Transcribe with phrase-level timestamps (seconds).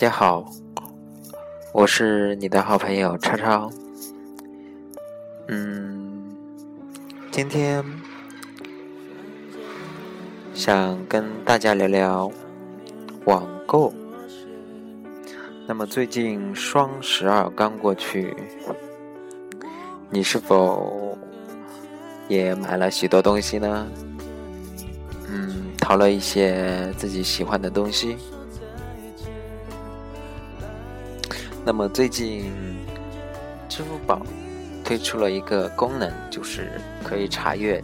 [0.00, 0.50] 大家好，
[1.74, 3.70] 我是你的好朋友超超。
[5.48, 6.24] 嗯，
[7.30, 7.84] 今天
[10.54, 12.32] 想跟大家聊聊
[13.26, 13.92] 网购。
[15.66, 18.34] 那么最近双十二刚过去，
[20.08, 21.14] 你是否
[22.26, 23.86] 也买了许多东西呢？
[25.28, 28.16] 嗯，淘了一些自己喜欢的东西。
[31.70, 32.52] 那么最近，
[33.68, 34.26] 支付宝
[34.84, 36.68] 推出了一个功能，就是
[37.04, 37.80] 可以查阅，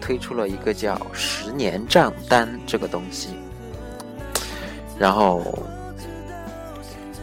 [0.00, 3.30] 推出了一个叫“十年账单”这个东西。
[4.96, 5.42] 然后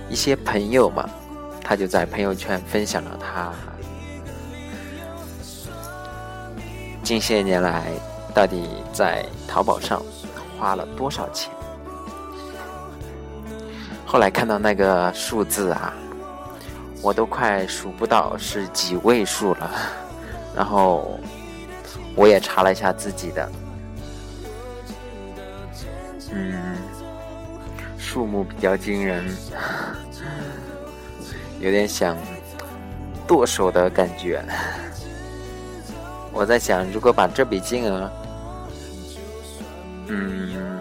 [0.10, 1.10] 一些朋友嘛，
[1.64, 3.54] 他就在朋友圈分享了他
[7.02, 7.94] 近些年来
[8.34, 10.04] 到底在淘宝上
[10.60, 11.50] 花了多少钱。
[14.16, 15.94] 后来看到那个数字啊，
[17.02, 19.70] 我都快数不到是几位数了。
[20.56, 21.20] 然后
[22.16, 23.52] 我也查了一下自己的，
[26.32, 26.78] 嗯，
[27.98, 29.26] 数目比较惊人，
[31.60, 32.18] 有点想
[33.28, 34.42] 剁手的感觉。
[36.32, 38.10] 我在想，如果把这笔金额，
[40.08, 40.80] 嗯，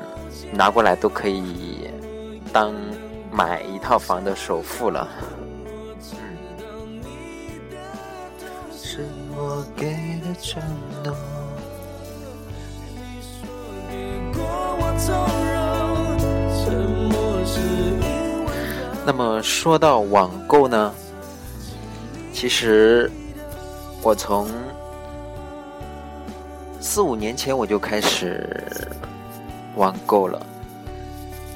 [0.52, 1.90] 拿过来都可以
[2.52, 2.72] 当。
[3.36, 5.08] 买一套房的首付了。
[19.04, 20.94] 那么说到网购呢，
[22.32, 23.10] 其实
[24.00, 24.48] 我从
[26.80, 28.48] 四五年前我就开始
[29.74, 30.40] 网购了，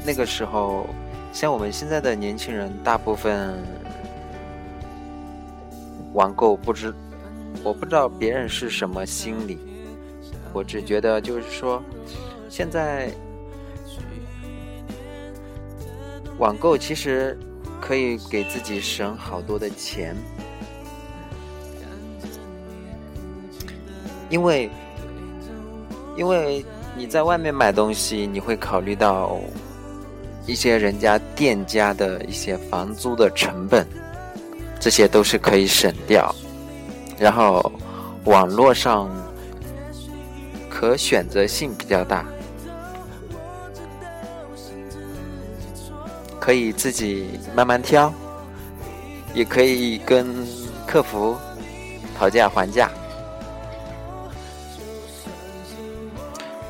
[0.05, 0.85] 那个时候。
[1.33, 3.63] 像我们现在的年轻人，大部分
[6.15, 6.93] 网购不知，
[7.63, 9.57] 我不知道别人是什么心理，
[10.53, 11.81] 我只觉得就是说，
[12.49, 13.09] 现在
[16.39, 17.39] 网购其实
[17.81, 20.17] 可以给自己省好多的钱，
[24.29, 24.69] 因为
[26.17, 26.65] 因为
[26.97, 29.39] 你在外面买东西，你会考虑到。
[30.49, 33.87] 一些人家店家的一些房租的成本，
[34.81, 36.35] 这些都是可以省掉。
[37.19, 37.71] 然后
[38.25, 39.11] 网络上
[40.71, 42.25] 可选择性比较大，
[46.41, 48.11] 可以自己慢慢挑，
[49.35, 50.35] 也可以跟
[50.87, 51.37] 客服
[52.19, 52.91] 讨价还价。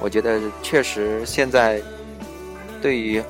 [0.01, 1.81] 我觉得确实现在
[2.83, 3.23] 对于。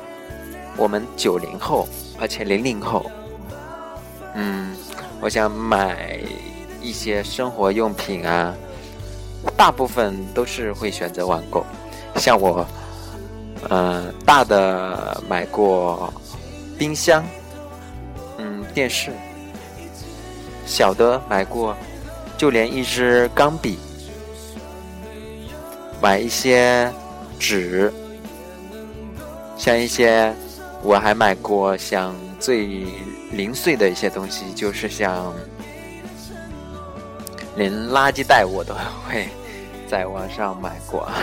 [0.79, 1.89] 我们九零后，
[2.21, 3.05] 而且零零后，
[4.35, 4.77] 嗯，
[5.21, 6.21] 我想买
[6.81, 8.55] 一些生活用品啊，
[9.57, 11.67] 大部分都是会选择网购。
[12.15, 12.65] 像我，
[13.69, 16.15] 嗯，大的买过
[16.79, 17.25] 冰箱，
[18.39, 19.11] 嗯，电视；
[20.65, 21.77] 小的买过，
[22.37, 23.77] 就连一支钢笔，
[26.01, 26.89] 买一些
[27.37, 27.93] 纸，
[29.57, 30.33] 像一些。
[30.83, 32.87] 我还买过像最
[33.33, 35.35] 零碎的一些东西，就是像
[37.57, 38.75] 连垃圾袋我都
[39.07, 39.29] 会
[39.89, 41.09] 在网上买过。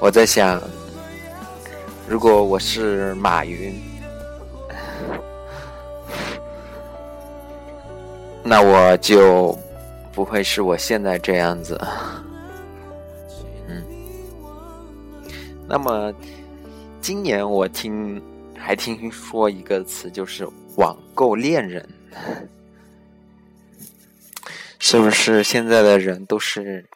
[0.00, 0.60] 我在想，
[2.08, 3.80] 如果我是马云，
[8.42, 9.56] 那我就
[10.12, 11.80] 不会是我现在这样子。
[15.72, 16.14] 那么，
[17.00, 18.22] 今年我听
[18.54, 20.46] 还听说一个词，就是
[20.76, 21.88] 网购恋人，
[24.78, 26.86] 是不是现在的人都是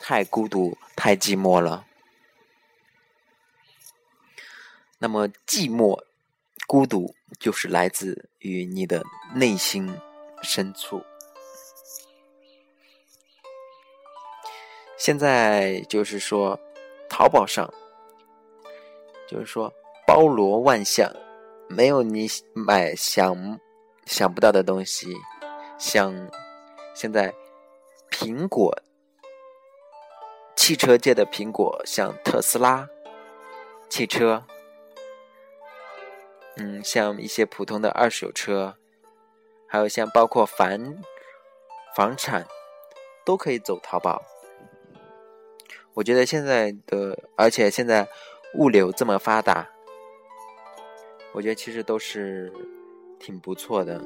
[0.00, 1.86] 太孤独、太寂寞了？
[4.98, 5.98] 那么，寂寞、
[6.66, 9.02] 孤独就是来自于你的
[9.34, 9.90] 内心
[10.42, 11.02] 深处。
[14.98, 16.60] 现在就是说，
[17.08, 17.72] 淘宝上。
[19.30, 19.72] 就是说，
[20.04, 21.08] 包罗万象，
[21.68, 23.60] 没有你买想
[24.04, 25.14] 想不到的东西。
[25.78, 26.28] 像
[26.94, 27.32] 现在
[28.10, 28.76] 苹果
[30.56, 32.88] 汽车界的苹果，像特斯拉
[33.88, 34.44] 汽车，
[36.56, 38.74] 嗯，像一些普通的二手车，
[39.68, 40.68] 还有像包括房
[41.96, 42.48] 房产，
[43.24, 44.24] 都可以走淘宝。
[45.94, 48.08] 我觉得现在的，而且现在
[48.54, 49.66] 物流这么发达，
[51.32, 52.52] 我觉得其实都是
[53.18, 54.00] 挺不错的。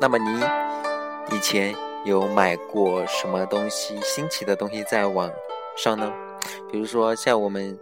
[0.00, 0.40] 那么你
[1.34, 1.74] 以前
[2.04, 5.30] 有买过什么东西新奇的东西在网
[5.76, 6.10] 上呢？
[6.70, 7.76] 比如说像我们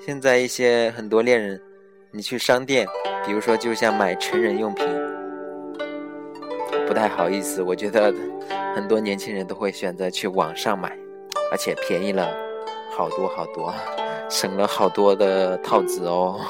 [0.00, 1.60] 现在一些很多恋人，
[2.10, 2.88] 你去商店，
[3.26, 4.86] 比如说就像买成人用品，
[6.86, 8.12] 不太好意思，我觉得
[8.74, 10.98] 很多年轻人都会选择去网上买，
[11.54, 12.36] 而且便宜了
[12.90, 13.72] 好多好多，
[14.28, 16.40] 省了好多的套子哦。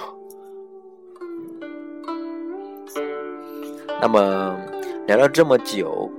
[4.00, 4.56] 那么
[5.06, 6.10] 聊了这么久，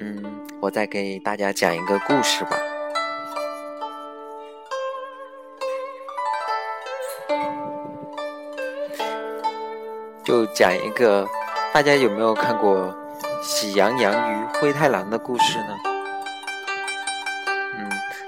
[0.00, 0.24] 嗯，
[0.62, 2.56] 我再给大家讲一个故事吧。
[10.24, 11.28] 就讲一个，
[11.70, 12.78] 大家有没有看过
[13.42, 15.93] 《喜羊羊与灰太狼》的故事呢？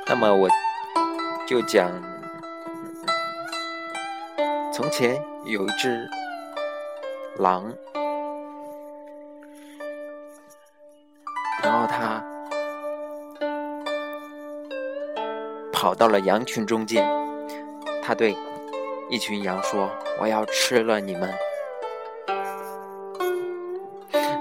[0.09, 0.49] 那么我
[1.47, 1.91] 就讲，
[4.73, 6.09] 从前有一只。
[7.39, 7.71] 狼，
[11.63, 12.25] 然后他
[15.71, 17.07] 跑到了羊群中间，
[18.03, 18.35] 他对
[19.11, 21.31] 一群羊说：“我要吃了你们。”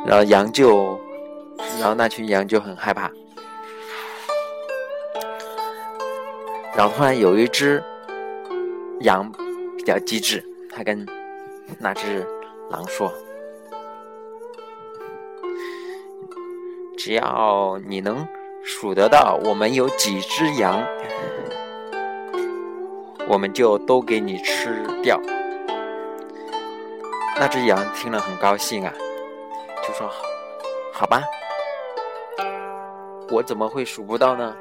[0.07, 0.97] 然后羊就，
[1.77, 3.11] 然后那群羊就很害怕。
[6.75, 7.83] 然后突然有一只
[9.01, 9.31] 羊
[9.77, 11.05] 比较机智，它跟
[11.79, 12.25] 那只。
[12.71, 13.13] 狼说
[16.97, 18.27] ：“只要你能
[18.63, 20.83] 数得到我们有几只羊，
[23.27, 25.21] 我们就都给你吃掉。”
[27.37, 28.91] 那只羊听了很高兴啊，
[29.87, 30.09] 就说
[30.91, 31.21] ：“好吧，
[33.29, 34.55] 我怎么会数不到呢？”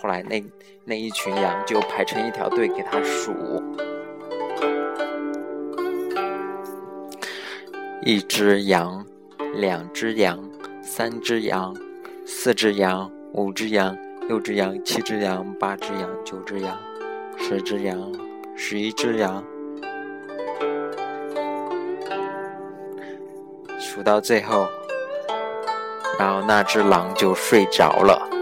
[0.00, 0.42] 后来那
[0.84, 3.34] 那一群羊就排成一条队给他数。
[8.02, 9.04] 一只羊，
[9.56, 10.42] 两只羊，
[10.82, 11.76] 三只羊，
[12.24, 13.94] 四只羊，五只羊，
[14.26, 16.78] 六只羊，七只羊，八只羊，九只羊，
[17.36, 18.10] 十只羊，
[18.56, 19.44] 十一只羊，
[23.78, 24.66] 数到最后，
[26.18, 28.39] 然后那只狼就睡着了。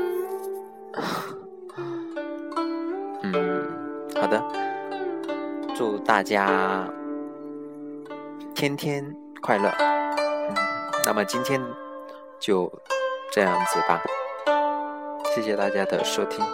[3.23, 3.67] 嗯，
[4.15, 4.43] 好的，
[5.77, 6.87] 祝大家
[8.55, 9.15] 天天。
[9.41, 10.55] 快乐，嗯，
[11.07, 11.63] 那么今天
[12.41, 12.71] 就
[13.33, 14.03] 这样子吧，
[15.33, 16.45] 谢谢大家的收听。